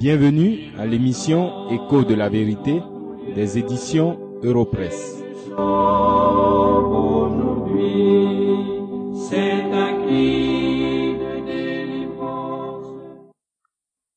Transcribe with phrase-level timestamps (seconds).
[0.00, 2.80] Bienvenue à l'émission Écho de la vérité
[3.34, 5.16] des éditions Europresse.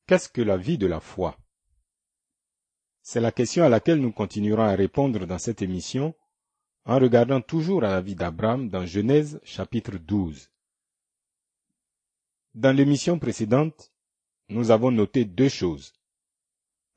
[0.06, 1.36] Qu'est-ce que la vie de la foi?
[3.02, 6.14] C'est la question à laquelle nous continuerons à répondre dans cette émission
[6.84, 10.48] en regardant toujours à la vie d'Abraham dans Genèse chapitre 12.
[12.54, 13.91] Dans l'émission précédente,
[14.48, 15.92] nous avons noté deux choses.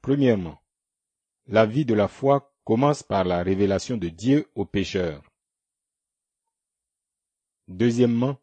[0.02, 0.62] Premièrement,
[1.48, 5.24] la vie de la foi commence par la révélation de Dieu aux pécheurs.
[7.68, 8.38] Deuxièmement,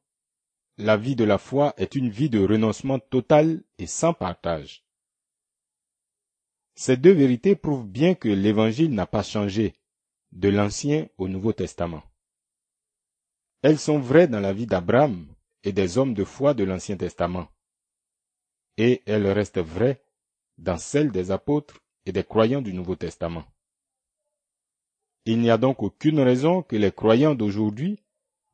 [0.79, 4.85] la vie de la foi est une vie de renoncement total et sans partage.
[6.75, 9.75] Ces deux vérités prouvent bien que l'Évangile n'a pas changé
[10.33, 12.03] de l'Ancien au Nouveau Testament.
[13.61, 15.27] Elles sont vraies dans la vie d'Abraham
[15.63, 17.49] et des hommes de foi de l'Ancien Testament,
[18.77, 20.03] et elles restent vraies
[20.59, 23.45] dans celle des apôtres et des croyants du Nouveau Testament.
[25.25, 28.03] Il n'y a donc aucune raison que les croyants d'aujourd'hui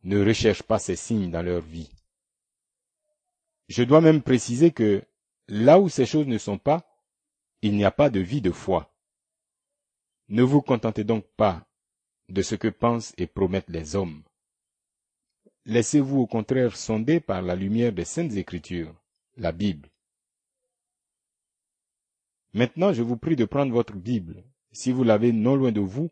[0.04, 1.90] ne recherchent pas ces signes dans leur vie.
[3.68, 5.02] Je dois même préciser que
[5.48, 6.84] là où ces choses ne sont pas,
[7.62, 8.94] il n'y a pas de vie de foi.
[10.28, 11.66] Ne vous contentez donc pas
[12.28, 14.22] de ce que pensent et promettent les hommes.
[15.64, 18.94] Laissez-vous au contraire sonder par la lumière des saintes écritures,
[19.36, 19.88] la Bible.
[22.54, 26.10] Maintenant, je vous prie de prendre votre Bible, si vous l'avez non loin de vous,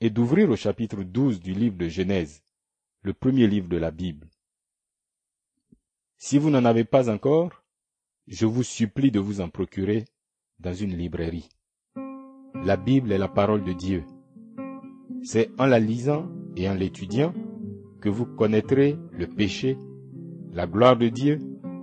[0.00, 2.42] et d'ouvrir au chapitre 12 du livre de Genèse,
[3.02, 4.28] le premier livre de la Bible.
[6.16, 7.64] Si vous n'en avez pas encore,
[8.26, 10.04] je vous supplie de vous en procurer
[10.58, 11.48] dans une librairie.
[12.54, 14.04] La Bible est la parole de Dieu.
[15.22, 17.32] C'est en la lisant et en l'étudiant
[18.00, 19.78] que vous connaîtrez le péché,
[20.52, 21.38] la gloire de Dieu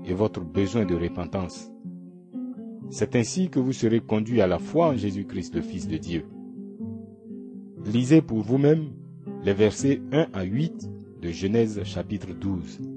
[0.06, 1.72] et votre besoin de repentance.
[2.90, 6.26] C'est ainsi que vous serez conduit à la foi en Jésus-Christ le Fils de Dieu.
[7.86, 8.92] Lisez pour vous-même
[9.44, 10.90] les versets 1 à 8
[11.22, 12.95] de Genèse chapitre 12.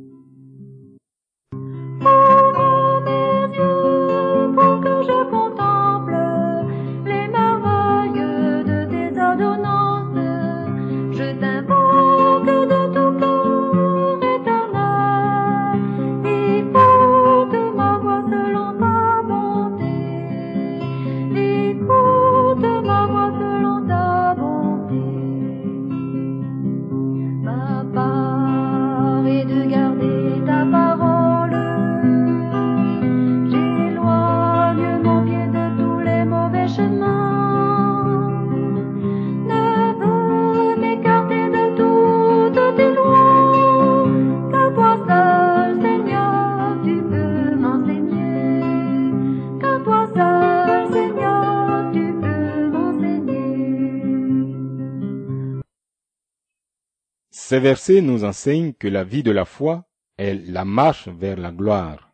[57.49, 59.89] Ces versets nous enseignent que la vie de la foi
[60.19, 62.13] est la marche vers la gloire.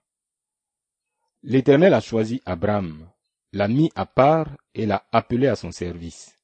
[1.42, 3.10] L'Éternel a choisi Abraham,
[3.52, 6.38] l'a mis à part et l'a appelé à son service.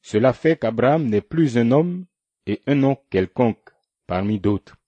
[0.00, 2.06] Cela fait qu'Abraham n'est plus un homme
[2.46, 3.68] et un nom quelconque
[4.06, 4.78] parmi d'autres,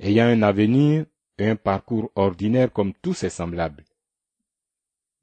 [0.00, 1.06] ayant un avenir
[1.38, 3.84] et un parcours ordinaire comme tous ses semblables.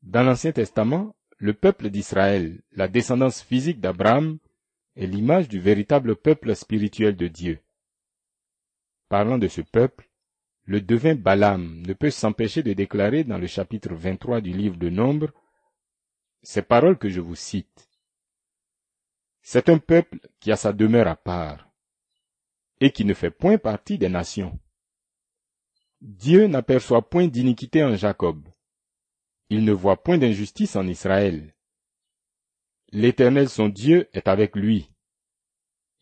[0.02, 4.38] Dans l'Ancien Testament, le peuple d'Israël, la descendance physique d'Abraham,
[4.96, 7.60] est l'image du véritable peuple spirituel de Dieu.
[9.10, 10.10] Parlant de ce peuple,
[10.66, 14.90] le devin Balaam ne peut s'empêcher de déclarer dans le chapitre 23 du livre de
[14.90, 15.32] Nombre
[16.44, 17.90] ces paroles que je vous cite.
[19.42, 21.70] C'est un peuple qui a sa demeure à part
[22.80, 24.60] et qui ne fait point partie des nations.
[26.02, 28.48] Dieu n'aperçoit point d'iniquité en Jacob.
[29.50, 31.54] Il ne voit point d'injustice en Israël.
[32.94, 34.92] L'Éternel son Dieu est avec lui.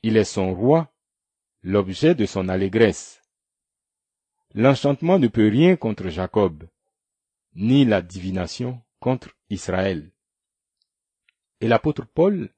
[0.01, 0.91] Il est son roi,
[1.61, 3.21] l'objet de son allégresse.
[4.55, 6.67] L'enchantement ne peut rien contre Jacob,
[7.53, 10.11] ni la divination contre Israël.
[11.61, 12.49] Et l'apôtre Paul,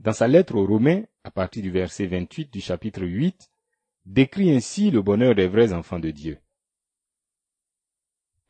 [0.00, 3.52] dans sa lettre aux Romains, à partir du verset 28 du chapitre 8,
[4.04, 6.40] décrit ainsi le bonheur des vrais enfants de Dieu.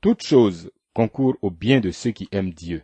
[0.00, 2.82] Toute chose concourt au bien de ceux qui aiment Dieu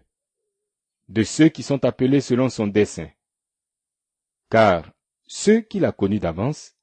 [1.12, 3.10] de ceux qui sont appelés selon son dessein.
[4.48, 4.90] Car
[5.26, 6.74] ceux qu'il a connus d'avance,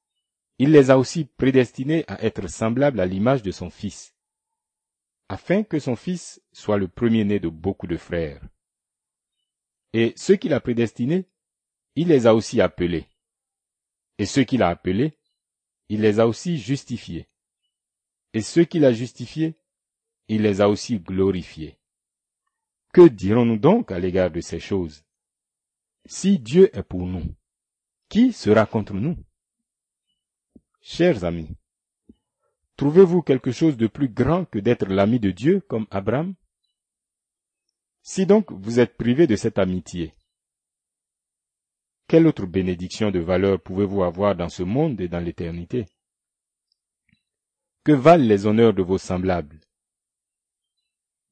[0.58, 4.14] il les a aussi prédestinés à être semblables à l'image de son Fils,
[5.28, 8.40] afin que son Fils soit le premier-né de beaucoup de frères.
[9.94, 11.26] Et ceux qu'il a prédestinés,
[11.96, 13.08] il les a aussi appelés.
[14.18, 15.18] Et ceux qu'il a appelés,
[15.88, 17.28] il les a aussi justifiés.
[18.32, 19.56] Et ceux qu'il a justifiés,
[20.28, 21.79] il les a aussi glorifiés.
[22.92, 25.04] Que dirons-nous donc à l'égard de ces choses?
[26.06, 27.36] Si Dieu est pour nous,
[28.08, 29.16] qui sera contre nous?
[30.80, 31.56] Chers amis,
[32.76, 36.34] trouvez-vous quelque chose de plus grand que d'être l'ami de Dieu comme Abraham?
[38.02, 40.14] Si donc vous êtes privé de cette amitié,
[42.08, 45.86] quelle autre bénédiction de valeur pouvez-vous avoir dans ce monde et dans l'éternité?
[47.84, 49.60] Que valent les honneurs de vos semblables?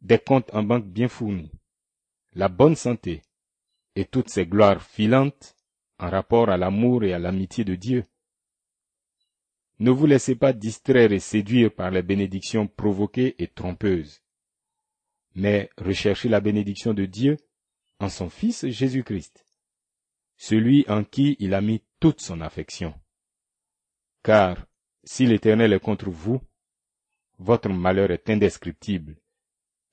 [0.00, 1.50] Des comptes en banque bien fournis,
[2.32, 3.22] la bonne santé
[3.96, 5.56] et toutes ces gloires filantes
[5.98, 8.04] en rapport à l'amour et à l'amitié de Dieu.
[9.80, 14.22] Ne vous laissez pas distraire et séduire par les bénédictions provoquées et trompeuses,
[15.34, 17.36] mais recherchez la bénédiction de Dieu
[17.98, 19.44] en son Fils Jésus-Christ
[20.38, 22.94] celui en qui il a mis toute son affection.
[24.22, 24.66] Car
[25.04, 26.40] si l'Éternel est contre vous,
[27.38, 29.16] votre malheur est indescriptible,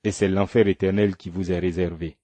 [0.06, 2.18] et c'est l'enfer éternel qui vous est réservé.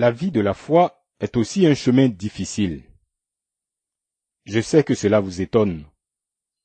[0.00, 2.84] La vie de la foi est aussi un chemin difficile.
[4.46, 5.84] Je sais que cela vous étonne,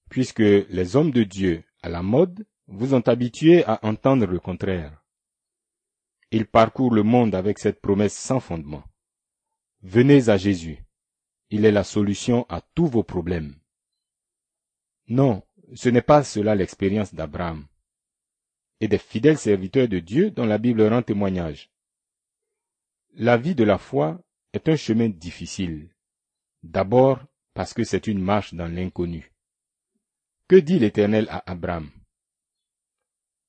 [0.09, 5.03] puisque les hommes de Dieu à la mode vous ont habitué à entendre le contraire.
[6.31, 8.85] Ils parcourent le monde avec cette promesse sans fondement.
[9.81, 10.85] Venez à Jésus.
[11.49, 13.53] Il est la solution à tous vos problèmes.
[15.09, 15.43] Non,
[15.73, 17.67] ce n'est pas cela l'expérience d'Abraham
[18.79, 21.74] et des fidèles serviteurs de Dieu dont la Bible rend témoignage.
[23.17, 24.21] La vie de la foi
[24.51, 25.89] est un chemin difficile.
[26.63, 27.23] D'abord
[27.53, 29.31] parce que c'est une marche dans l'inconnu.
[30.49, 31.89] Que dit l'Éternel à Abraham?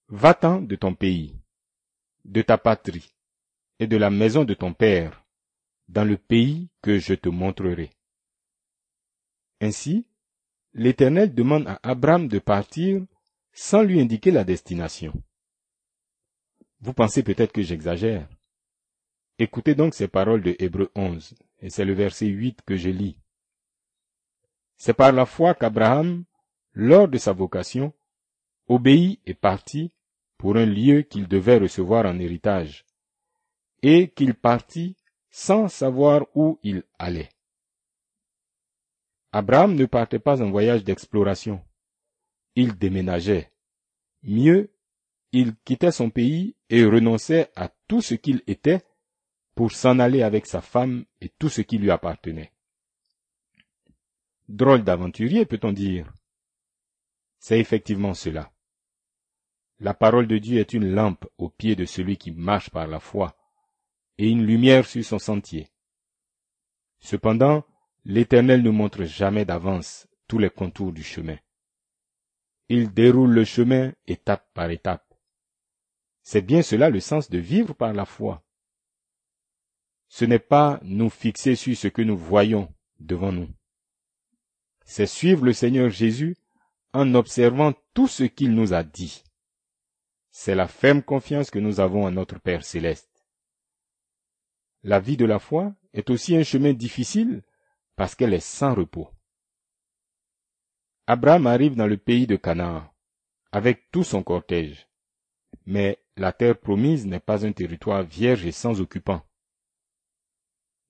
[0.07, 1.37] Va-t'en de ton pays,
[2.25, 3.13] de ta patrie
[3.81, 5.25] et de la maison de ton père,
[5.89, 7.91] dans le pays que je te montrerai.
[9.61, 10.07] Ainsi,
[10.75, 13.05] l'Éternel demande à Abraham de partir
[13.53, 15.13] sans lui indiquer la destination.
[16.79, 18.29] Vous pensez peut-être que j'exagère.
[19.39, 23.19] Écoutez donc ces paroles de Hébreu 11, et c'est le verset 8 que je lis.
[24.79, 26.25] C'est par la foi qu'Abraham,
[26.73, 27.93] lors de sa vocation,
[28.67, 29.93] obéit et partit
[30.39, 32.87] pour un lieu qu'il devait recevoir en héritage,
[33.83, 34.97] et qu'il partit
[35.31, 37.29] sans savoir où il allait.
[39.33, 41.63] Abraham ne partait pas en voyage d'exploration,
[42.55, 43.53] il déménageait.
[44.23, 44.73] Mieux,
[45.33, 48.83] il quittait son pays et renonçait à tout ce qu'il était
[49.57, 52.53] pour s'en aller avec sa femme et tout ce qui lui appartenait.
[54.49, 56.13] Drôle d'aventurier, peut-on dire.
[57.39, 58.53] C'est effectivement cela.
[59.81, 63.01] La parole de Dieu est une lampe au pied de celui qui marche par la
[63.01, 63.35] foi,
[64.19, 65.71] et une lumière sur son sentier.
[67.01, 67.65] Cependant,
[68.05, 71.39] l'Éternel ne montre jamais d'avance tous les contours du chemin.
[72.69, 75.15] Il déroule le chemin étape par étape.
[76.23, 78.46] C'est bien cela le sens de vivre par la foi
[80.09, 83.49] ce n'est pas nous fixer sur ce que nous voyons devant nous.
[84.85, 86.37] C'est suivre le Seigneur Jésus
[86.93, 89.25] en observant tout ce qu'il nous a dit.
[90.31, 93.25] C'est la ferme confiance que nous avons en notre Père céleste.
[94.83, 97.43] La vie de la foi est aussi un chemin difficile
[97.97, 99.11] parce qu'elle est sans repos.
[101.07, 102.89] Abraham arrive dans le pays de Canaan
[103.53, 104.89] avec tout son cortège.
[105.65, 109.23] Mais la terre promise n'est pas un territoire vierge et sans occupants.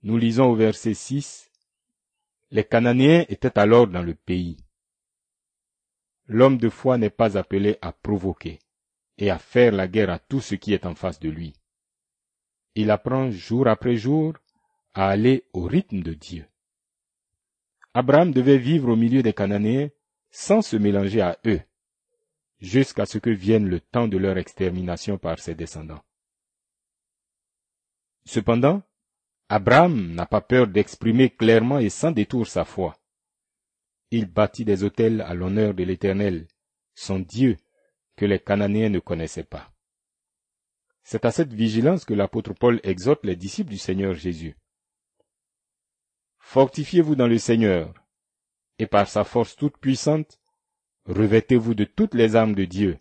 [0.03, 1.51] Nous lisons au verset 6,
[2.51, 4.57] Les Cananéens étaient alors dans le pays.
[6.27, 8.59] L'homme de foi n'est pas appelé à provoquer
[9.19, 11.55] et à faire la guerre à tout ce qui est en face de lui.
[12.75, 14.35] Il apprend jour après jour
[14.95, 16.47] à aller au rythme de Dieu.
[17.95, 19.89] Abraham devait vivre au milieu des Cananéens
[20.31, 21.63] sans se mélanger à eux,
[22.61, 26.03] jusqu'à ce que vienne le temps de leur extermination par ses descendants.
[28.27, 28.83] Cependant,
[29.49, 32.99] Abraham n'a pas peur d'exprimer clairement et sans détour sa foi.
[34.11, 36.49] Il bâtit des autels à l'honneur de l'Éternel,
[36.95, 37.57] son Dieu,
[38.17, 39.73] que les Cananéens ne connaissaient pas.
[41.05, 44.57] C'est à cette vigilance que l'apôtre Paul exhorte les disciples du Seigneur Jésus.
[46.39, 47.95] Fortifiez-vous dans le Seigneur,
[48.79, 50.41] et par sa force toute puissante,
[51.05, 52.99] revêtez-vous de toutes les armes de Dieu,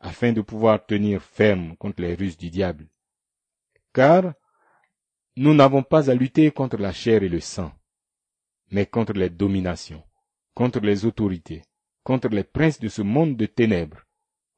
[0.00, 2.88] afin de pouvoir tenir ferme contre les ruses du diable.
[3.92, 4.34] Car
[5.36, 7.72] nous n'avons pas à lutter contre la chair et le sang,
[8.70, 10.02] mais contre les dominations,
[10.54, 11.62] contre les autorités,
[12.02, 14.06] contre les princes de ce monde de ténèbres,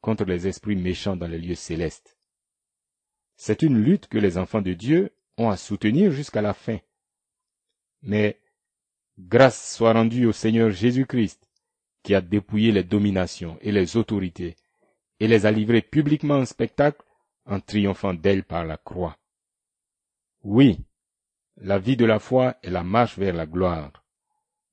[0.00, 2.18] contre les esprits méchants dans les lieux célestes.
[3.36, 6.78] C'est une lutte que les enfants de Dieu ont à soutenir jusqu'à la fin.
[8.02, 8.40] Mais
[9.18, 11.48] grâce soit rendue au Seigneur Jésus-Christ,
[12.02, 14.56] qui a dépouillé les dominations et les autorités,
[15.20, 17.02] et les a livrées publiquement en spectacle
[17.44, 19.16] en triomphant d'elles par la croix.
[20.44, 20.84] Oui,
[21.56, 24.04] la vie de la foi est la marche vers la gloire,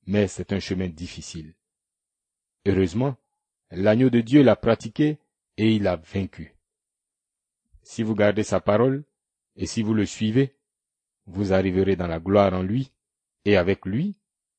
[0.06, 1.54] mais c'est un chemin difficile.
[2.66, 3.16] Heureusement,
[3.70, 5.18] l'agneau de Dieu l'a pratiqué
[5.56, 6.56] et il a vaincu.
[7.82, 9.04] Si vous gardez sa parole,
[9.54, 10.56] et si vous le suivez,
[11.26, 12.92] vous arriverez dans la gloire en lui,
[13.44, 14.16] et avec lui,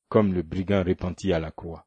[0.08, 1.86] comme le brigand repenti à la croix.